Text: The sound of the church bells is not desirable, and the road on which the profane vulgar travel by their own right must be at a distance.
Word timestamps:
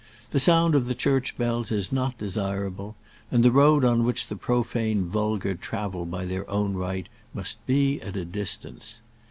The 0.31 0.39
sound 0.39 0.73
of 0.73 0.85
the 0.87 0.95
church 0.95 1.37
bells 1.37 1.69
is 1.71 1.91
not 1.91 2.17
desirable, 2.17 2.95
and 3.29 3.43
the 3.45 3.51
road 3.51 3.85
on 3.85 4.03
which 4.03 4.25
the 4.25 4.35
profane 4.35 5.05
vulgar 5.05 5.53
travel 5.53 6.07
by 6.07 6.25
their 6.25 6.49
own 6.49 6.73
right 6.73 7.07
must 7.35 7.63
be 7.67 8.01
at 8.01 8.15
a 8.15 8.25
distance. 8.25 9.01